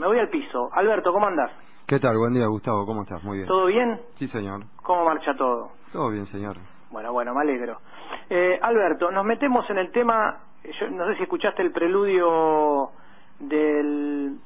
Me 0.00 0.06
voy 0.06 0.20
al 0.20 0.28
piso. 0.28 0.70
Alberto, 0.74 1.12
¿cómo 1.12 1.26
andás? 1.26 1.50
¿Qué 1.84 1.98
tal? 1.98 2.16
Buen 2.16 2.32
día, 2.32 2.46
Gustavo. 2.46 2.86
¿Cómo 2.86 3.02
estás? 3.02 3.20
Muy 3.24 3.38
bien. 3.38 3.48
¿Todo 3.48 3.66
bien? 3.66 4.00
Sí, 4.14 4.28
señor. 4.28 4.60
¿Cómo 4.84 5.04
marcha 5.04 5.34
todo? 5.34 5.72
Todo 5.92 6.10
bien, 6.10 6.24
señor. 6.26 6.56
Bueno, 6.92 7.12
bueno, 7.12 7.34
me 7.34 7.40
alegro. 7.40 7.78
Eh, 8.30 8.60
Alberto, 8.62 9.10
nos 9.10 9.24
metemos 9.24 9.68
en 9.70 9.78
el 9.78 9.90
tema, 9.90 10.38
yo 10.62 10.88
no 10.90 11.04
sé 11.08 11.16
si 11.16 11.24
escuchaste 11.24 11.62
el 11.62 11.72
preludio 11.72 12.90
del 13.40 14.38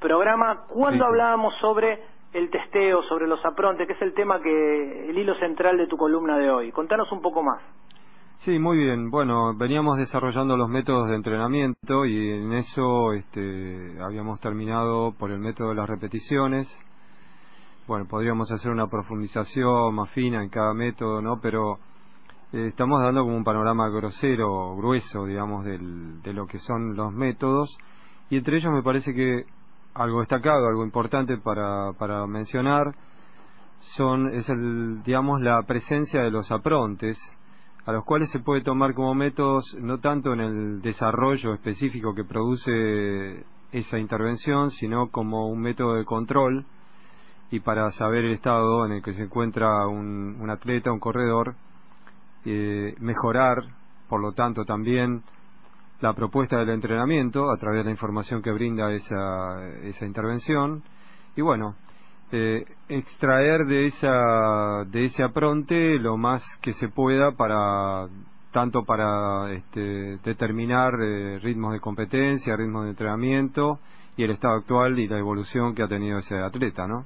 programa, 0.00 0.66
cuando 0.68 1.04
Sí. 1.04 1.08
hablábamos 1.08 1.54
sobre 1.62 2.02
el 2.34 2.50
testeo, 2.50 3.02
sobre 3.04 3.26
los 3.26 3.42
aprontes, 3.46 3.86
que 3.86 3.94
es 3.94 4.02
el 4.02 4.12
tema 4.12 4.38
que, 4.42 5.08
el 5.08 5.16
hilo 5.16 5.34
central 5.36 5.78
de 5.78 5.86
tu 5.86 5.96
columna 5.96 6.36
de 6.36 6.50
hoy. 6.50 6.72
Contanos 6.72 7.10
un 7.10 7.22
poco 7.22 7.42
más. 7.42 7.62
Sí, 8.40 8.58
muy 8.58 8.78
bien. 8.78 9.10
Bueno, 9.10 9.54
veníamos 9.54 9.98
desarrollando 9.98 10.56
los 10.56 10.68
métodos 10.70 11.08
de 11.10 11.16
entrenamiento 11.16 12.06
y 12.06 12.30
en 12.30 12.52
eso 12.54 13.12
este, 13.12 13.98
habíamos 14.02 14.40
terminado 14.40 15.12
por 15.18 15.30
el 15.30 15.38
método 15.40 15.68
de 15.70 15.74
las 15.74 15.88
repeticiones. 15.88 16.66
Bueno, 17.86 18.06
podríamos 18.08 18.50
hacer 18.50 18.70
una 18.70 18.86
profundización 18.86 19.94
más 19.94 20.08
fina 20.12 20.42
en 20.42 20.48
cada 20.48 20.72
método, 20.72 21.20
¿no? 21.20 21.38
Pero 21.42 21.74
eh, 22.54 22.68
estamos 22.68 23.02
dando 23.02 23.24
como 23.24 23.36
un 23.36 23.44
panorama 23.44 23.90
grosero, 23.90 24.74
grueso, 24.76 25.26
digamos, 25.26 25.64
del- 25.66 26.22
de 26.22 26.32
lo 26.32 26.46
que 26.46 26.60
son 26.60 26.96
los 26.96 27.12
métodos. 27.12 27.76
Y 28.30 28.38
entre 28.38 28.56
ellos 28.56 28.72
me 28.72 28.82
parece 28.82 29.12
que 29.12 29.44
algo 29.92 30.20
destacado, 30.20 30.66
algo 30.66 30.84
importante 30.84 31.36
para, 31.36 31.92
para 31.98 32.26
mencionar, 32.26 32.94
son, 33.96 34.32
es 34.34 34.48
el, 34.48 35.02
digamos, 35.02 35.42
la 35.42 35.62
presencia 35.64 36.22
de 36.22 36.30
los 36.30 36.50
aprontes, 36.50 37.18
a 37.86 37.92
los 37.92 38.04
cuales 38.04 38.30
se 38.30 38.40
puede 38.40 38.62
tomar 38.62 38.94
como 38.94 39.14
métodos 39.14 39.74
no 39.80 39.98
tanto 39.98 40.32
en 40.32 40.40
el 40.40 40.82
desarrollo 40.82 41.54
específico 41.54 42.14
que 42.14 42.24
produce 42.24 43.44
esa 43.72 43.98
intervención, 43.98 44.70
sino 44.70 45.10
como 45.10 45.48
un 45.48 45.60
método 45.60 45.94
de 45.94 46.04
control 46.04 46.66
y 47.50 47.60
para 47.60 47.90
saber 47.90 48.24
el 48.24 48.34
estado 48.34 48.86
en 48.86 48.92
el 48.92 49.02
que 49.02 49.14
se 49.14 49.24
encuentra 49.24 49.86
un, 49.86 50.48
atleta, 50.50 50.92
un 50.92 51.00
corredor, 51.00 51.54
eh, 52.44 52.94
mejorar, 53.00 53.64
por 54.08 54.20
lo 54.20 54.32
tanto, 54.32 54.64
también 54.64 55.22
la 56.00 56.12
propuesta 56.14 56.58
del 56.58 56.70
entrenamiento 56.70 57.50
a 57.50 57.56
través 57.56 57.80
de 57.80 57.84
la 57.84 57.90
información 57.90 58.40
que 58.40 58.52
brinda 58.52 58.92
esa, 58.92 59.68
esa 59.82 60.06
intervención. 60.06 60.82
Y 61.36 61.42
bueno, 61.42 61.74
eh, 62.32 62.64
extraer 62.88 63.66
de 63.66 63.86
esa 63.86 64.84
de 64.86 65.04
ese 65.04 65.22
apronte 65.22 65.98
lo 65.98 66.16
más 66.16 66.42
que 66.62 66.72
se 66.74 66.88
pueda 66.88 67.32
para 67.32 68.06
tanto 68.52 68.84
para 68.84 69.52
este, 69.52 70.18
determinar 70.24 70.94
eh, 71.00 71.38
ritmos 71.40 71.72
de 71.72 71.80
competencia, 71.80 72.56
ritmos 72.56 72.84
de 72.84 72.90
entrenamiento 72.90 73.78
y 74.16 74.24
el 74.24 74.32
estado 74.32 74.54
actual 74.54 74.98
y 74.98 75.08
la 75.08 75.18
evolución 75.18 75.74
que 75.74 75.82
ha 75.82 75.88
tenido 75.88 76.18
ese 76.18 76.36
atleta, 76.38 76.86
¿no? 76.86 77.04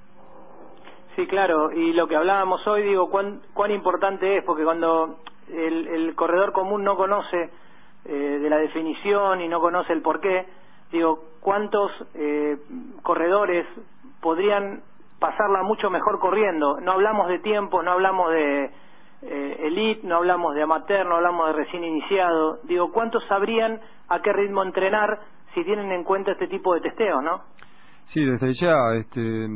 Sí, 1.17 1.27
claro, 1.27 1.71
y 1.71 1.93
lo 1.93 2.09
que 2.09 2.17
hablábamos 2.17 2.67
hoy, 2.67 2.83
digo, 2.83 3.09
cuán, 3.09 3.41
cuán 3.53 3.71
importante 3.71 4.39
es, 4.39 4.45
porque 4.45 4.65
cuando 4.65 5.19
el, 5.49 5.87
el 5.87 6.15
corredor 6.17 6.53
común 6.53 6.83
no 6.83 6.97
conoce 6.97 7.51
eh, 8.07 8.39
de 8.43 8.51
la 8.51 8.57
definición 8.57 9.41
y 9.41 9.49
no 9.49 9.61
conoce 9.61 9.93
el 9.93 10.03
porqué, 10.03 10.47
digo, 10.91 11.25
¿cuántos 11.41 11.91
eh, 12.15 12.59
corredores 13.03 13.67
podrían 14.21 14.83
pasarla 15.25 15.63
mucho 15.63 15.89
mejor 15.89 16.19
corriendo? 16.19 16.79
No 16.83 16.93
hablamos 16.93 17.29
de 17.29 17.39
tiempo, 17.39 17.83
no 17.83 17.93
hablamos 17.93 18.31
de 18.31 18.71
eh, 19.23 19.57
elite, 19.63 20.07
no 20.07 20.17
hablamos 20.17 20.55
de 20.55 20.63
amateur, 20.63 21.07
no 21.07 21.17
hablamos 21.17 21.47
de 21.47 21.53
recién 21.55 21.83
iniciado, 21.83 22.59
digo, 22.65 22.93
¿cuántos 22.93 23.25
sabrían 23.27 23.81
a 24.11 24.21
qué 24.21 24.35
ritmo 24.35 24.63
entrenar 24.63 25.21
si 25.55 25.65
tienen 25.65 25.91
en 25.93 26.05
cuenta 26.05 26.33
este 26.33 26.47
tipo 26.47 26.75
de 26.75 26.83
testeo, 26.83 27.23
no? 27.23 27.41
Sí, 28.05 28.23
desde 28.23 28.53
ya, 28.53 28.75
este, 28.97 29.49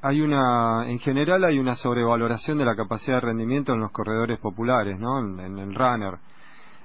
hay 0.00 0.22
una, 0.22 0.88
en 0.88 0.98
general 1.00 1.44
hay 1.44 1.58
una 1.58 1.74
sobrevaloración 1.74 2.56
de 2.56 2.64
la 2.64 2.74
capacidad 2.74 3.16
de 3.16 3.26
rendimiento 3.26 3.74
en 3.74 3.80
los 3.80 3.92
corredores 3.92 4.38
populares, 4.38 4.98
¿no? 4.98 5.18
En, 5.18 5.40
en 5.40 5.58
el 5.58 5.74
runner. 5.74 6.14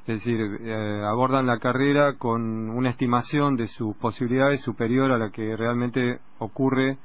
Es 0.02 0.16
decir, 0.18 0.38
eh, 0.60 1.02
abordan 1.06 1.46
la 1.46 1.60
carrera 1.60 2.18
con 2.18 2.72
una 2.72 2.90
estimación 2.90 3.56
de 3.56 3.68
sus 3.68 3.96
posibilidades 3.96 4.62
superior 4.64 5.14
a 5.14 5.18
la 5.18 5.30
que 5.30 5.56
realmente 5.56 6.20
ocurre 6.40 6.98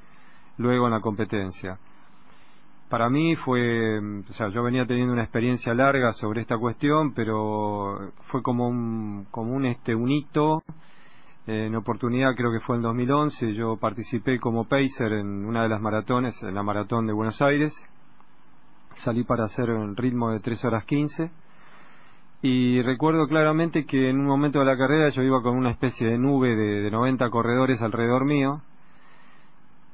luego 0.58 0.86
en 0.86 0.92
la 0.92 1.00
competencia. 1.00 1.78
Para 2.88 3.10
mí 3.10 3.34
fue, 3.36 3.98
o 3.98 4.32
sea, 4.32 4.48
yo 4.48 4.62
venía 4.62 4.86
teniendo 4.86 5.12
una 5.12 5.24
experiencia 5.24 5.74
larga 5.74 6.12
sobre 6.12 6.42
esta 6.42 6.56
cuestión, 6.56 7.14
pero 7.14 8.12
fue 8.30 8.42
como 8.42 8.68
un, 8.68 9.26
como 9.30 9.52
un 9.54 9.66
este, 9.66 9.94
un 9.94 10.10
hito 10.10 10.62
en 11.46 11.76
oportunidad 11.76 12.34
creo 12.34 12.50
que 12.50 12.58
fue 12.58 12.74
en 12.74 12.82
2011, 12.82 13.54
yo 13.54 13.76
participé 13.76 14.40
como 14.40 14.64
pacer 14.64 15.12
en 15.12 15.44
una 15.44 15.62
de 15.62 15.68
las 15.68 15.80
maratones, 15.80 16.34
en 16.42 16.54
la 16.54 16.64
maratón 16.64 17.06
de 17.06 17.12
Buenos 17.12 17.40
Aires. 17.40 17.72
Salí 18.96 19.22
para 19.22 19.44
hacer 19.44 19.70
un 19.70 19.96
ritmo 19.96 20.30
de 20.30 20.40
3 20.40 20.64
horas 20.64 20.84
15. 20.86 21.30
Y 22.42 22.82
recuerdo 22.82 23.28
claramente 23.28 23.86
que 23.86 24.10
en 24.10 24.18
un 24.18 24.26
momento 24.26 24.58
de 24.58 24.64
la 24.64 24.76
carrera 24.76 25.10
yo 25.10 25.22
iba 25.22 25.40
con 25.40 25.56
una 25.56 25.70
especie 25.70 26.08
de 26.08 26.18
nube 26.18 26.56
de, 26.56 26.82
de 26.82 26.90
90 26.90 27.30
corredores 27.30 27.80
alrededor 27.80 28.24
mío. 28.24 28.62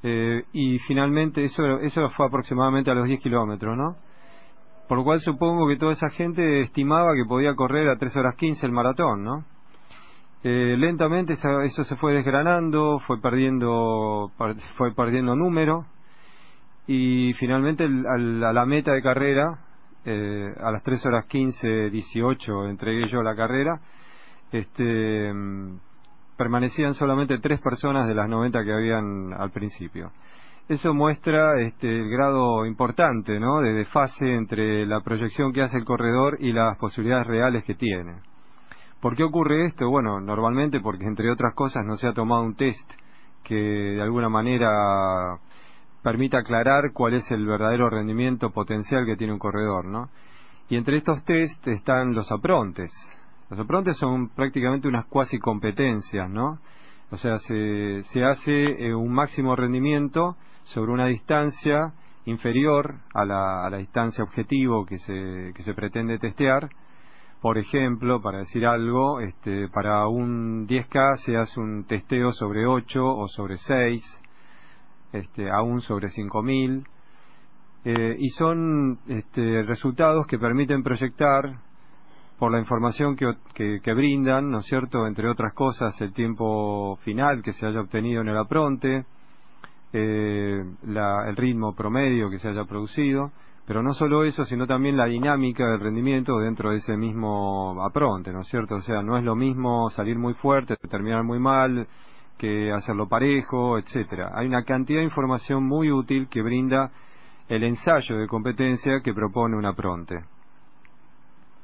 Eh, 0.02 0.44
y 0.52 0.78
finalmente 0.80 1.44
eso, 1.44 1.78
eso 1.80 2.10
fue 2.10 2.26
aproximadamente 2.26 2.90
a 2.90 2.94
los 2.94 3.06
10 3.06 3.20
kilómetros, 3.20 3.76
¿no? 3.76 3.96
Por 4.88 4.98
lo 4.98 5.04
cual 5.04 5.20
supongo 5.20 5.68
que 5.68 5.76
toda 5.76 5.92
esa 5.92 6.10
gente 6.10 6.62
estimaba 6.62 7.14
que 7.14 7.24
podía 7.24 7.54
correr 7.54 7.88
a 7.88 7.96
3 7.96 8.16
horas 8.16 8.34
15 8.36 8.66
el 8.66 8.72
maratón, 8.72 9.22
¿no? 9.24 9.44
Eh, 10.44 10.74
lentamente 10.76 11.34
eso 11.34 11.84
se 11.84 11.96
fue 11.96 12.14
desgranando, 12.14 12.98
fue 13.06 13.20
perdiendo, 13.20 14.32
fue 14.76 14.92
perdiendo 14.92 15.36
número 15.36 15.86
y 16.88 17.32
finalmente 17.34 17.84
al- 17.84 18.42
a 18.42 18.52
la 18.52 18.66
meta 18.66 18.92
de 18.92 19.02
carrera, 19.02 19.60
eh, 20.04 20.52
a 20.60 20.72
las 20.72 20.82
3 20.82 21.06
horas 21.06 21.26
15, 21.26 21.90
18 21.90 22.66
entregué 22.66 23.08
yo 23.08 23.22
la 23.22 23.36
carrera, 23.36 23.80
este, 24.50 25.32
permanecían 26.42 26.94
solamente 26.94 27.38
tres 27.38 27.60
personas 27.60 28.08
de 28.08 28.14
las 28.14 28.28
90 28.28 28.64
que 28.64 28.72
habían 28.72 29.32
al 29.32 29.52
principio. 29.52 30.10
Eso 30.68 30.92
muestra 30.92 31.60
este, 31.60 31.86
el 31.86 32.10
grado 32.10 32.66
importante 32.66 33.38
¿no? 33.38 33.60
de 33.60 33.72
desfase 33.72 34.34
entre 34.34 34.84
la 34.86 35.00
proyección 35.02 35.52
que 35.52 35.62
hace 35.62 35.78
el 35.78 35.84
corredor 35.84 36.38
y 36.40 36.52
las 36.52 36.76
posibilidades 36.78 37.28
reales 37.28 37.62
que 37.64 37.76
tiene. 37.76 38.16
¿Por 39.00 39.14
qué 39.14 39.22
ocurre 39.22 39.66
esto? 39.66 39.88
Bueno, 39.88 40.20
normalmente 40.20 40.80
porque 40.80 41.04
entre 41.04 41.30
otras 41.30 41.54
cosas 41.54 41.84
no 41.86 41.94
se 41.94 42.08
ha 42.08 42.12
tomado 42.12 42.42
un 42.42 42.56
test 42.56 42.90
que 43.44 43.54
de 43.54 44.02
alguna 44.02 44.28
manera 44.28 45.38
permita 46.02 46.38
aclarar 46.38 46.90
cuál 46.92 47.14
es 47.14 47.30
el 47.30 47.46
verdadero 47.46 47.88
rendimiento 47.88 48.50
potencial 48.50 49.06
que 49.06 49.16
tiene 49.16 49.32
un 49.32 49.38
corredor, 49.38 49.84
¿no? 49.84 50.08
Y 50.68 50.76
entre 50.76 50.96
estos 50.96 51.24
test 51.24 51.68
están 51.68 52.14
los 52.14 52.32
aprontes. 52.32 52.90
Los 53.52 53.60
aprontes 53.60 53.98
son 53.98 54.30
prácticamente 54.30 54.88
unas 54.88 55.04
cuasi 55.04 55.38
competencias, 55.38 56.30
¿no? 56.30 56.58
O 57.10 57.18
sea, 57.18 57.38
se, 57.40 58.02
se 58.04 58.24
hace 58.24 58.86
eh, 58.86 58.94
un 58.94 59.12
máximo 59.12 59.54
rendimiento 59.54 60.38
sobre 60.62 60.90
una 60.90 61.04
distancia 61.04 61.92
inferior 62.24 62.94
a 63.12 63.26
la, 63.26 63.66
a 63.66 63.68
la 63.68 63.76
distancia 63.76 64.24
objetivo 64.24 64.86
que 64.86 64.96
se, 64.96 65.52
que 65.54 65.62
se 65.64 65.74
pretende 65.74 66.18
testear. 66.18 66.70
Por 67.42 67.58
ejemplo, 67.58 68.22
para 68.22 68.38
decir 68.38 68.64
algo, 68.64 69.20
este, 69.20 69.68
para 69.68 70.06
un 70.06 70.66
10K 70.66 71.16
se 71.16 71.36
hace 71.36 71.60
un 71.60 71.84
testeo 71.84 72.32
sobre 72.32 72.64
8 72.64 73.04
o 73.04 73.28
sobre 73.28 73.58
6, 73.58 74.22
este, 75.12 75.50
aún 75.50 75.82
sobre 75.82 76.08
5000, 76.08 76.86
eh, 77.84 78.16
y 78.18 78.28
son 78.30 78.98
este, 79.08 79.62
resultados 79.64 80.26
que 80.26 80.38
permiten 80.38 80.82
proyectar 80.82 81.58
por 82.42 82.50
la 82.50 82.58
información 82.58 83.14
que, 83.14 83.36
que, 83.54 83.78
que 83.84 83.94
brindan, 83.94 84.50
¿no 84.50 84.58
es 84.58 84.66
cierto?, 84.66 85.06
entre 85.06 85.28
otras 85.28 85.54
cosas, 85.54 86.00
el 86.00 86.12
tiempo 86.12 86.96
final 87.04 87.40
que 87.40 87.52
se 87.52 87.64
haya 87.64 87.80
obtenido 87.80 88.20
en 88.20 88.30
el 88.30 88.36
apronte, 88.36 89.04
eh, 89.92 90.64
la- 90.88 91.28
el 91.28 91.36
ritmo 91.36 91.72
promedio 91.76 92.28
que 92.30 92.40
se 92.40 92.48
haya 92.48 92.64
producido, 92.64 93.30
pero 93.64 93.80
no 93.80 93.94
solo 93.94 94.24
eso, 94.24 94.44
sino 94.44 94.66
también 94.66 94.96
la 94.96 95.04
dinámica 95.04 95.64
del 95.68 95.78
rendimiento 95.78 96.36
dentro 96.40 96.70
de 96.72 96.78
ese 96.78 96.96
mismo 96.96 97.80
apronte, 97.80 98.32
¿no 98.32 98.40
es 98.40 98.48
cierto? 98.48 98.74
O 98.74 98.80
sea, 98.80 99.02
no 99.04 99.16
es 99.16 99.22
lo 99.22 99.36
mismo 99.36 99.88
salir 99.90 100.18
muy 100.18 100.34
fuerte, 100.34 100.74
terminar 100.90 101.22
muy 101.22 101.38
mal, 101.38 101.86
que 102.38 102.72
hacerlo 102.72 103.06
parejo, 103.06 103.78
etcétera. 103.78 104.32
Hay 104.34 104.48
una 104.48 104.64
cantidad 104.64 104.98
de 104.98 105.04
información 105.04 105.62
muy 105.62 105.92
útil 105.92 106.26
que 106.28 106.42
brinda 106.42 106.90
el 107.48 107.62
ensayo 107.62 108.16
de 108.16 108.26
competencia 108.26 108.98
que 109.00 109.14
propone 109.14 109.56
una 109.56 109.74
pronte. 109.74 110.16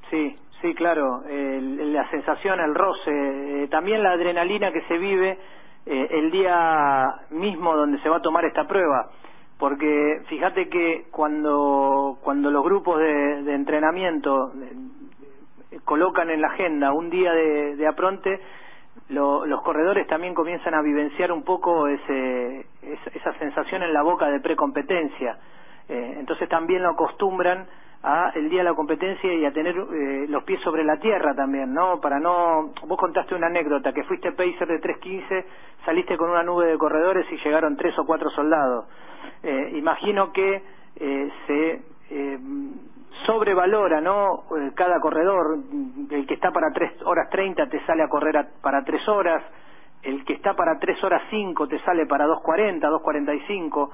Sí, 0.09 0.38
sí, 0.61 0.75
claro, 0.75 1.23
la 1.29 2.11
sensación, 2.11 2.61
el 2.61 2.75
roce, 2.75 3.11
eh, 3.65 3.69
también 3.69 4.03
la 4.03 4.13
adrenalina 4.13 4.73
que 4.73 4.83
se 4.83 4.99
vive 4.99 5.39
eh, 5.91 6.09
el 6.11 6.31
día 6.31 7.15
mismo 7.31 7.75
donde 7.75 7.99
se 8.01 8.11
va 8.11 8.19
a 8.19 8.23
tomar 8.23 8.45
esta 8.45 8.67
prueba. 8.67 9.09
Porque 9.59 10.21
fíjate 10.29 10.69
que 10.69 11.07
cuando 11.11 12.19
cuando 12.23 12.51
los 12.51 12.63
grupos 12.63 12.99
de, 12.99 13.55
entrenamiento 13.55 14.53
eh, 14.53 15.79
colocan 15.85 16.29
en 16.29 16.43
la 16.43 16.49
agenda 16.49 16.93
un 16.93 17.09
día 17.09 17.33
de, 17.33 17.87
apronte 17.87 18.39
los 19.09 19.63
corredores 19.63 20.07
también 20.09 20.35
comienzan 20.35 20.75
a 20.75 20.83
vivenciar 20.83 21.33
un 21.33 21.43
poco 21.43 21.89
ese, 21.89 22.67
esa, 23.15 23.33
sensación 23.39 23.83
en 23.83 23.95
la 23.95 24.03
boca 24.03 24.29
de 24.29 24.41
precompetencia. 24.41 25.39
Eh, 25.89 26.17
entonces 26.19 26.51
también 26.51 26.83
lo 26.83 26.91
acostumbran 26.91 27.67
a 28.03 28.31
el 28.35 28.49
día 28.49 28.61
de 28.61 28.65
la 28.71 28.75
competencia 28.75 29.33
y 29.33 29.45
a 29.45 29.53
tener 29.53 29.77
eh, 29.77 30.27
los 30.29 30.45
pies 30.45 30.61
sobre 30.61 30.85
la 30.85 30.99
tierra 30.99 31.35
también, 31.35 31.73
¿no? 31.75 32.00
Para 32.00 32.21
no... 32.21 32.73
Vos 32.87 32.99
contaste 32.99 33.35
una 33.35 33.49
anécdota, 33.49 33.93
que 33.93 34.05
fuiste 34.05 34.33
pacer 34.33 34.69
de 34.69 34.81
3.15, 34.81 35.45
saliste 35.85 36.17
con 36.17 36.31
una 36.31 36.43
nube 36.43 36.67
de 36.67 36.79
corredores 36.79 37.27
y 37.33 37.37
llegaron 37.39 37.77
tres 37.77 37.99
o 37.99 38.06
cuatro 38.06 38.31
soldados. 38.31 38.87
Eh, 39.43 39.73
imagino 39.77 40.33
que 40.33 40.62
eh, 40.97 41.33
se 41.47 41.83
eh, 42.11 42.39
sobrevalora, 43.27 44.00
¿no? 44.00 44.45
Cada 44.75 45.00
corredor, 45.00 45.59
el 46.11 46.27
que 46.27 46.35
está 46.35 46.53
para 46.53 46.71
3 46.73 47.03
horas 47.05 47.29
30 47.31 47.69
te 47.69 47.85
sale 47.85 48.05
a 48.05 48.09
correr 48.09 48.47
para 48.62 48.85
3 48.85 49.09
horas, 49.09 49.43
el 50.03 50.25
que 50.25 50.35
está 50.35 50.55
para 50.55 50.79
3 50.79 51.03
horas 51.03 51.23
5 51.31 51.67
te 51.67 51.81
sale 51.81 52.06
para 52.06 52.27
2.40, 52.27 52.81
2.45 52.81 53.91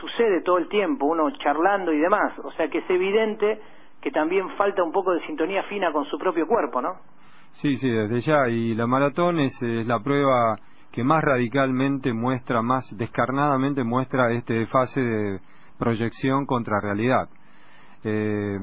sucede 0.00 0.42
todo 0.42 0.58
el 0.58 0.68
tiempo, 0.68 1.06
uno 1.06 1.30
charlando 1.38 1.92
y 1.92 1.98
demás. 1.98 2.32
O 2.42 2.52
sea 2.52 2.68
que 2.68 2.78
es 2.78 2.90
evidente 2.90 3.60
que 4.00 4.10
también 4.10 4.48
falta 4.56 4.82
un 4.82 4.92
poco 4.92 5.12
de 5.12 5.26
sintonía 5.26 5.62
fina 5.64 5.92
con 5.92 6.04
su 6.04 6.18
propio 6.18 6.46
cuerpo, 6.46 6.82
¿no? 6.82 6.96
Sí, 7.52 7.76
sí, 7.76 7.88
desde 7.88 8.20
ya. 8.20 8.48
Y 8.48 8.74
la 8.74 8.86
maratón 8.86 9.40
es, 9.40 9.56
la 9.62 10.00
prueba 10.00 10.58
que 10.92 11.02
más 11.02 11.22
radicalmente 11.22 12.12
muestra, 12.12 12.62
más 12.62 12.84
descarnadamente 12.96 13.82
muestra 13.82 14.32
este 14.32 14.66
fase 14.66 15.00
de 15.00 15.40
proyección 15.78 16.46
contra 16.46 16.80
realidad. 16.80 17.28
Eh, 18.04 18.58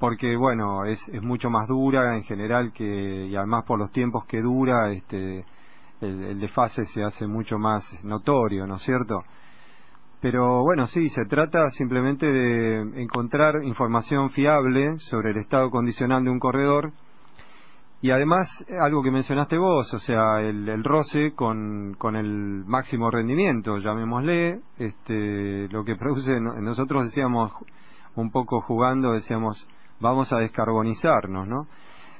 porque, 0.00 0.36
bueno, 0.36 0.84
es, 0.84 1.00
es 1.08 1.22
mucho 1.22 1.50
más 1.50 1.68
dura 1.68 2.16
en 2.16 2.24
general 2.24 2.72
que, 2.72 3.26
y 3.26 3.36
además 3.36 3.64
por 3.64 3.78
los 3.78 3.92
tiempos 3.92 4.26
que 4.26 4.40
dura, 4.42 4.90
este, 4.90 5.44
el, 6.00 6.24
el 6.24 6.40
desfase 6.40 6.84
se 6.86 7.04
hace 7.04 7.26
mucho 7.26 7.58
más 7.58 7.84
notorio, 8.02 8.66
¿no 8.66 8.76
es 8.76 8.82
cierto? 8.82 9.22
Pero 10.24 10.62
bueno, 10.62 10.86
sí, 10.86 11.10
se 11.10 11.26
trata 11.26 11.68
simplemente 11.68 12.24
de 12.24 13.02
encontrar 13.02 13.62
información 13.62 14.30
fiable 14.30 14.98
sobre 15.00 15.32
el 15.32 15.36
estado 15.36 15.68
condicional 15.68 16.24
de 16.24 16.30
un 16.30 16.38
corredor 16.38 16.92
y 18.00 18.10
además 18.10 18.48
algo 18.80 19.02
que 19.02 19.10
mencionaste 19.10 19.58
vos, 19.58 19.92
o 19.92 19.98
sea, 19.98 20.40
el, 20.40 20.82
roce 20.82 21.34
con, 21.34 21.92
con, 21.98 22.16
el 22.16 22.64
máximo 22.64 23.10
rendimiento, 23.10 23.76
llamémosle, 23.76 24.60
este, 24.78 25.68
lo 25.68 25.84
que 25.84 25.96
produce, 25.96 26.40
nosotros 26.40 27.04
decíamos 27.04 27.52
un 28.14 28.30
poco 28.30 28.62
jugando, 28.62 29.12
decíamos, 29.12 29.68
vamos 30.00 30.32
a 30.32 30.38
descarbonizarnos, 30.38 31.46
¿no? 31.46 31.66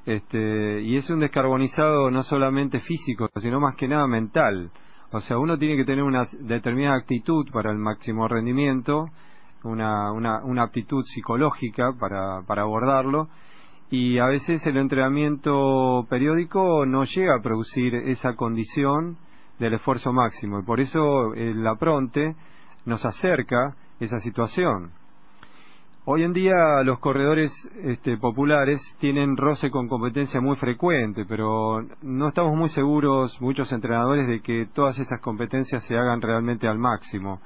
Este, 0.04 0.82
y 0.82 0.98
es 0.98 1.08
un 1.08 1.20
descarbonizado 1.20 2.10
no 2.10 2.22
solamente 2.22 2.80
físico, 2.80 3.30
sino 3.38 3.60
más 3.60 3.76
que 3.76 3.88
nada 3.88 4.06
mental 4.06 4.70
o 5.14 5.20
sea, 5.20 5.38
uno 5.38 5.56
tiene 5.56 5.76
que 5.76 5.84
tener 5.84 6.02
una 6.02 6.26
determinada 6.40 6.96
actitud 6.96 7.48
para 7.52 7.70
el 7.70 7.78
máximo 7.78 8.26
rendimiento, 8.26 9.10
una, 9.62 10.10
una, 10.10 10.42
una 10.42 10.64
aptitud 10.64 11.04
psicológica 11.04 11.92
para, 12.00 12.42
para 12.42 12.62
abordarlo, 12.62 13.28
y 13.90 14.18
a 14.18 14.26
veces 14.26 14.66
el 14.66 14.76
entrenamiento 14.76 16.04
periódico 16.10 16.84
no 16.84 17.04
llega 17.04 17.36
a 17.36 17.42
producir 17.42 17.94
esa 17.94 18.34
condición 18.34 19.16
del 19.60 19.74
esfuerzo 19.74 20.12
máximo, 20.12 20.58
y 20.58 20.64
por 20.64 20.80
eso 20.80 21.32
el 21.34 21.64
apronte 21.64 22.34
nos 22.84 23.04
acerca 23.04 23.76
esa 24.00 24.18
situación. 24.18 24.90
Hoy 26.06 26.22
en 26.22 26.34
día 26.34 26.82
los 26.84 26.98
corredores 26.98 27.50
este, 27.82 28.18
populares 28.18 28.78
tienen 29.00 29.38
roce 29.38 29.70
con 29.70 29.88
competencia 29.88 30.38
muy 30.38 30.54
frecuente, 30.56 31.24
pero 31.26 31.80
no 32.02 32.28
estamos 32.28 32.54
muy 32.54 32.68
seguros, 32.68 33.40
muchos 33.40 33.72
entrenadores, 33.72 34.28
de 34.28 34.42
que 34.42 34.66
todas 34.74 34.98
esas 34.98 35.18
competencias 35.22 35.82
se 35.86 35.96
hagan 35.96 36.20
realmente 36.20 36.68
al 36.68 36.78
máximo. 36.78 37.40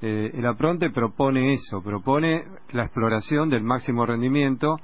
Eh, 0.00 0.30
el 0.32 0.46
apronte 0.46 0.88
propone 0.88 1.52
eso, 1.52 1.82
propone 1.82 2.46
la 2.72 2.84
exploración 2.84 3.50
del 3.50 3.62
máximo 3.62 4.06
rendimiento 4.06 4.76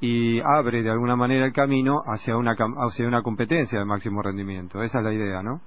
y 0.00 0.40
abre 0.40 0.82
de 0.82 0.90
alguna 0.90 1.16
manera 1.16 1.44
el 1.44 1.52
camino 1.52 2.00
hacia 2.06 2.38
una, 2.38 2.56
hacia 2.86 3.06
una 3.06 3.20
competencia 3.22 3.78
de 3.78 3.84
máximo 3.84 4.22
rendimiento. 4.22 4.82
Esa 4.82 5.00
es 5.00 5.04
la 5.04 5.12
idea, 5.12 5.42
¿no? 5.42 5.60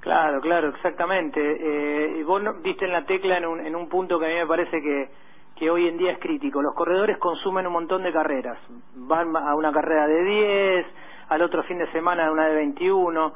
Claro, 0.00 0.42
claro, 0.42 0.68
exactamente. 0.68 1.40
Eh, 1.40 2.22
vos 2.24 2.42
diste 2.62 2.84
en 2.84 2.92
la 2.92 3.06
tecla 3.06 3.38
en 3.38 3.46
un, 3.46 3.66
en 3.66 3.74
un 3.74 3.88
punto 3.88 4.18
que 4.18 4.26
a 4.26 4.28
mí 4.28 4.34
me 4.34 4.46
parece 4.46 4.82
que 4.82 5.29
que 5.60 5.70
hoy 5.70 5.86
en 5.86 5.98
día 5.98 6.12
es 6.12 6.18
crítico. 6.18 6.62
Los 6.62 6.74
corredores 6.74 7.18
consumen 7.18 7.66
un 7.66 7.74
montón 7.74 8.02
de 8.02 8.10
carreras. 8.10 8.58
Van 8.94 9.36
a 9.36 9.54
una 9.54 9.70
carrera 9.70 10.06
de 10.06 10.24
10, 10.24 10.86
al 11.28 11.42
otro 11.42 11.62
fin 11.64 11.76
de 11.76 11.86
semana 11.92 12.32
una 12.32 12.46
de 12.46 12.54
21. 12.54 13.34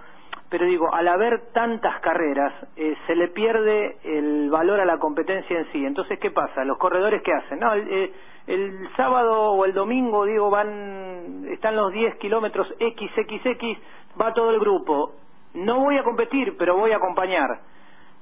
Pero 0.49 0.65
digo, 0.65 0.93
al 0.95 1.07
haber 1.07 1.53
tantas 1.53 2.01
carreras, 2.01 2.55
eh, 2.77 2.97
se 3.07 3.15
le 3.15 3.29
pierde 3.29 3.99
el 4.05 4.49
valor 4.49 4.81
a 4.81 4.87
la 4.87 4.97
competencia 4.97 5.59
en 5.59 5.71
sí. 5.71 5.85
Entonces, 5.85 6.19
¿qué 6.19 6.31
pasa? 6.31 6.65
Los 6.65 6.79
corredores, 6.79 7.21
¿qué 7.23 7.31
hacen? 7.35 7.61
No, 7.61 7.75
el, 7.75 8.11
eh, 8.47 8.71
sábado 8.97 9.53
o 9.53 9.67
el 9.67 9.75
domingo, 9.75 10.25
digo, 10.25 10.49
van, 10.49 11.47
están 11.51 11.77
los 11.77 11.93
10 11.93 12.17
kilómetros 12.17 12.69
XXX, 12.79 13.79
va 14.19 14.33
todo 14.33 14.51
el 14.51 14.61
grupo. 14.61 15.13
No 15.53 15.81
voy 15.81 15.99
a 15.99 16.03
competir, 16.03 16.57
pero 16.57 16.75
voy 16.79 16.93
a 16.93 16.97
acompañar. 16.97 17.61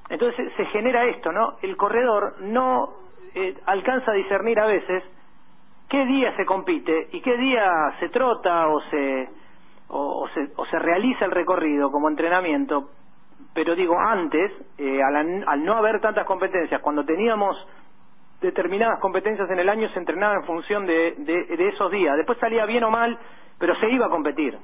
Entonces 0.09 0.53
se 0.57 0.65
genera 0.67 1.05
esto, 1.05 1.31
¿no? 1.31 1.55
El 1.63 1.77
corredor 1.77 2.41
no 2.41 3.02
eh, 3.35 3.55
alcanza 3.67 4.11
a 4.11 4.15
discernir 4.15 4.59
a 4.61 4.67
veces 4.67 5.03
qué 5.89 6.05
día 6.07 6.35
se 6.37 6.47
compite 6.47 7.09
y 7.13 7.21
qué 7.21 7.37
día 7.37 7.71
se 8.01 8.09
trota 8.09 8.69
o 8.69 8.81
se, 8.91 9.29
o, 9.89 10.29
se, 10.35 10.49
o 10.57 10.65
se 10.67 10.79
realiza 10.79 11.25
el 11.25 11.31
recorrido 11.31 11.91
como 11.91 12.09
entrenamiento. 12.09 12.91
Pero 13.55 13.75
digo, 13.75 13.99
antes, 13.99 14.51
eh, 14.79 15.03
al, 15.03 15.45
al 15.47 15.65
no 15.65 15.75
haber 15.75 16.01
tantas 16.01 16.27
competencias, 16.27 16.81
cuando 16.81 17.05
teníamos 17.05 17.57
determinadas 18.41 18.99
competencias 19.01 19.49
en 19.51 19.59
el 19.59 19.69
año, 19.69 19.89
se 19.91 19.99
entrenaba 19.99 20.35
en 20.37 20.45
función 20.45 20.87
de, 20.87 21.15
de, 21.19 21.57
de 21.57 21.69
esos 21.69 21.91
días. 21.91 22.17
Después 22.17 22.39
salía 22.39 22.65
bien 22.65 22.85
o 22.85 22.91
mal, 22.91 23.19
pero 23.59 23.75
se 23.77 23.91
iba 23.91 24.07
a 24.07 24.11
competir. 24.11 24.59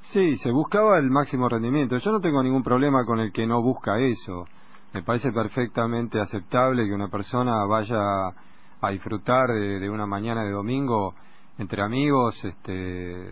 Sí, 0.00 0.36
se 0.38 0.50
buscaba 0.50 0.98
el 0.98 1.10
máximo 1.10 1.48
rendimiento. 1.48 1.96
Yo 1.98 2.10
no 2.10 2.20
tengo 2.20 2.42
ningún 2.42 2.64
problema 2.64 3.04
con 3.06 3.20
el 3.20 3.32
que 3.32 3.46
no 3.46 3.62
busca 3.62 4.00
eso 4.00 4.46
me 4.92 5.02
parece 5.02 5.32
perfectamente 5.32 6.20
aceptable 6.20 6.86
que 6.86 6.92
una 6.92 7.08
persona 7.08 7.64
vaya 7.66 7.98
a 8.80 8.90
disfrutar 8.90 9.48
de, 9.48 9.88
una 9.88 10.06
mañana 10.06 10.42
de 10.42 10.50
domingo 10.50 11.14
entre 11.58 11.82
amigos, 11.82 12.44
este, 12.44 13.22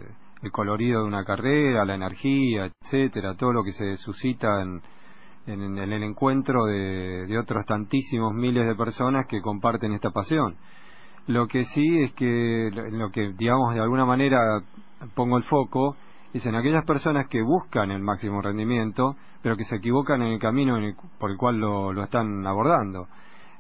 el 0.42 0.52
colorido 0.52 1.02
de 1.02 1.08
una 1.08 1.24
carrera, 1.24 1.84
la 1.84 1.96
energía, 1.96 2.70
etcétera, 2.82 3.34
todo 3.34 3.52
lo 3.52 3.64
que 3.64 3.72
se 3.72 3.96
suscita 3.96 4.62
en, 4.62 4.80
en, 5.46 5.78
el 5.78 6.02
encuentro 6.02 6.64
de, 6.66 7.26
de, 7.26 7.38
otros 7.38 7.66
tantísimos 7.66 8.32
miles 8.32 8.66
de 8.66 8.74
personas 8.74 9.26
que 9.26 9.42
comparten 9.42 9.92
esta 9.92 10.10
pasión. 10.10 10.56
Lo 11.26 11.46
que 11.46 11.64
sí 11.64 12.02
es 12.02 12.12
que, 12.14 12.68
en 12.68 12.98
lo 12.98 13.10
que, 13.10 13.32
digamos, 13.36 13.74
de 13.74 13.80
alguna 13.80 14.06
manera 14.06 14.62
pongo 15.14 15.36
el 15.36 15.44
foco, 15.44 15.96
es 16.32 16.46
en 16.46 16.54
aquellas 16.54 16.84
personas 16.84 17.26
que 17.28 17.42
buscan 17.42 17.90
el 17.90 18.02
máximo 18.02 18.40
rendimiento, 18.40 19.16
pero 19.42 19.56
que 19.56 19.64
se 19.64 19.76
equivocan 19.76 20.22
en 20.22 20.32
el 20.34 20.38
camino 20.38 20.78
por 21.18 21.30
el 21.30 21.36
cual 21.36 21.58
lo, 21.58 21.92
lo, 21.92 22.04
están 22.04 22.46
abordando. 22.46 23.08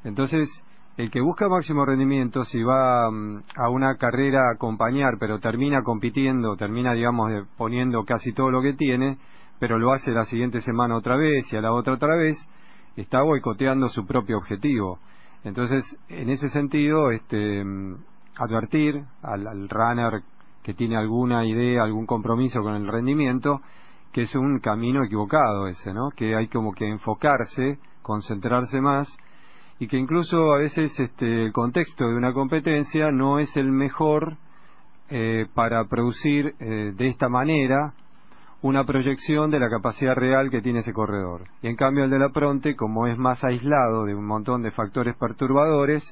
Entonces, 0.04 0.48
el 0.96 1.10
que 1.10 1.20
busca 1.20 1.48
máximo 1.48 1.84
rendimiento, 1.84 2.44
si 2.44 2.62
va 2.62 3.10
mm, 3.10 3.42
a 3.56 3.68
una 3.70 3.96
carrera 3.96 4.48
a 4.48 4.54
acompañar, 4.54 5.14
pero 5.18 5.40
termina 5.40 5.82
compitiendo, 5.82 6.56
termina, 6.56 6.92
digamos, 6.92 7.30
poniendo 7.56 8.04
casi 8.04 8.32
todo 8.32 8.50
lo 8.50 8.62
que 8.62 8.74
tiene, 8.74 9.18
pero 9.58 9.78
lo 9.78 9.92
hace 9.92 10.12
la 10.12 10.24
siguiente 10.24 10.60
semana 10.60 10.96
otra 10.96 11.16
vez 11.16 11.52
y 11.52 11.56
a 11.56 11.60
la 11.60 11.72
otra 11.72 11.94
otra 11.94 12.16
vez, 12.16 12.36
está 12.96 13.22
boicoteando 13.22 13.88
su 13.88 14.06
propio 14.06 14.38
objetivo. 14.38 14.98
Entonces, 15.42 15.84
en 16.08 16.30
ese 16.30 16.50
sentido, 16.50 17.10
este, 17.10 17.64
mm, 17.64 17.96
advertir 18.38 19.02
al 19.22 19.68
runner 19.68 20.22
que 20.62 20.74
tiene 20.74 20.96
alguna 20.96 21.44
idea, 21.46 21.82
algún 21.82 22.06
compromiso 22.06 22.62
con 22.62 22.74
el 22.74 22.86
rendimiento, 22.86 23.60
que 24.12 24.22
es 24.22 24.34
un 24.34 24.58
camino 24.60 25.04
equivocado 25.04 25.66
ese, 25.66 25.94
¿no? 25.94 26.10
Que 26.10 26.34
hay 26.36 26.48
como 26.48 26.72
que 26.72 26.86
enfocarse, 26.88 27.78
concentrarse 28.02 28.80
más 28.80 29.16
y 29.78 29.88
que 29.88 29.96
incluso 29.96 30.52
a 30.52 30.58
veces 30.58 30.98
este, 30.98 31.44
el 31.46 31.52
contexto 31.52 32.06
de 32.06 32.14
una 32.14 32.32
competencia 32.32 33.10
no 33.10 33.38
es 33.38 33.56
el 33.56 33.70
mejor 33.70 34.36
eh, 35.08 35.46
para 35.54 35.84
producir 35.86 36.54
eh, 36.60 36.92
de 36.94 37.06
esta 37.08 37.28
manera 37.28 37.94
una 38.62 38.84
proyección 38.84 39.50
de 39.50 39.58
la 39.58 39.70
capacidad 39.70 40.14
real 40.14 40.50
que 40.50 40.60
tiene 40.60 40.80
ese 40.80 40.92
corredor. 40.92 41.44
Y 41.62 41.68
en 41.68 41.76
cambio 41.76 42.04
el 42.04 42.10
de 42.10 42.18
la 42.18 42.28
Pronte, 42.28 42.76
como 42.76 43.06
es 43.06 43.16
más 43.16 43.42
aislado 43.42 44.04
de 44.04 44.14
un 44.14 44.26
montón 44.26 44.62
de 44.62 44.70
factores 44.70 45.16
perturbadores, 45.16 46.02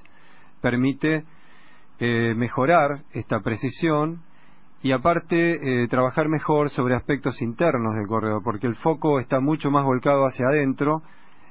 permite 0.62 1.24
eh, 2.00 2.34
mejorar 2.36 3.02
esta 3.12 3.40
precisión 3.40 4.22
y 4.82 4.92
aparte 4.92 5.82
eh, 5.82 5.88
trabajar 5.88 6.28
mejor 6.28 6.70
sobre 6.70 6.94
aspectos 6.94 7.40
internos 7.42 7.94
del 7.94 8.06
corredor, 8.06 8.42
porque 8.44 8.66
el 8.66 8.76
foco 8.76 9.18
está 9.20 9.40
mucho 9.40 9.70
más 9.70 9.84
volcado 9.84 10.24
hacia 10.24 10.46
adentro, 10.46 11.02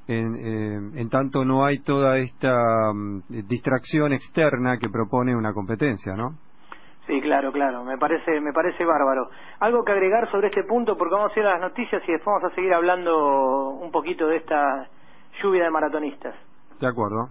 en, 0.07 0.35
eh, 0.37 1.01
en 1.01 1.09
tanto 1.09 1.43
no 1.43 1.65
hay 1.65 1.79
toda 1.79 2.17
esta 2.17 2.93
mm, 2.93 3.23
distracción 3.47 4.13
externa 4.13 4.77
que 4.77 4.89
propone 4.89 5.35
una 5.35 5.53
competencia, 5.53 6.13
¿no? 6.15 6.35
Sí, 7.07 7.21
claro, 7.21 7.53
claro, 7.53 7.85
me 7.85 7.97
parece, 7.97 8.41
me 8.41 8.51
parece 8.51 8.83
bárbaro. 8.83 9.29
Algo 9.59 9.83
que 9.85 9.93
agregar 9.93 10.29
sobre 10.29 10.47
este 10.47 10.63
punto, 10.63 10.97
porque 10.97 11.15
vamos 11.15 11.31
a 11.35 11.39
ir 11.39 11.45
a 11.45 11.53
las 11.53 11.61
noticias 11.61 12.03
y 12.05 12.11
después 12.11 12.35
vamos 12.35 12.51
a 12.51 12.55
seguir 12.55 12.73
hablando 12.73 13.69
un 13.69 13.91
poquito 13.91 14.27
de 14.27 14.37
esta 14.37 14.87
lluvia 15.41 15.63
de 15.63 15.69
maratonistas. 15.71 16.35
De 16.81 16.87
acuerdo. 16.87 17.29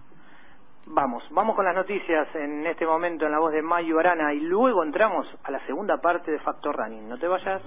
Vamos, 0.89 1.25
vamos 1.31 1.57
con 1.57 1.65
las 1.65 1.75
noticias 1.75 2.29
en 2.37 2.65
este 2.65 2.87
momento 2.87 3.27
en 3.27 3.33
la 3.33 3.41
voz 3.41 3.53
de 3.53 3.61
Mayu 3.61 3.99
Arana 3.99 4.33
y 4.33 4.41
luego 4.41 4.85
entramos 4.85 5.27
a 5.43 5.51
la 5.51 5.59
segunda 5.67 6.01
parte 6.01 6.31
de 6.31 6.39
Factor 6.39 6.77
Running. 6.77 7.09
No 7.09 7.19
te 7.19 7.27
vayas. 7.27 7.61